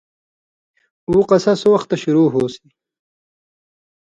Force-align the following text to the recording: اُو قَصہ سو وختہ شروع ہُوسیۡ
اُو 1.09 1.15
قَصہ 1.29 1.53
سو 1.61 1.69
وختہ 1.73 1.95
شروع 2.01 2.27
ہُوسیۡ 2.33 2.69